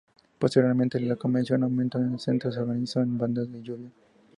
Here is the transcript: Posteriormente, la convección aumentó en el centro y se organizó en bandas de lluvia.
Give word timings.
Posteriormente, 0.39 0.99
la 0.99 1.15
convección 1.15 1.61
aumentó 1.61 1.99
en 1.99 2.13
el 2.13 2.19
centro 2.19 2.49
y 2.49 2.53
se 2.53 2.59
organizó 2.61 3.01
en 3.01 3.19
bandas 3.19 3.51
de 3.51 3.61
lluvia. 3.61 3.91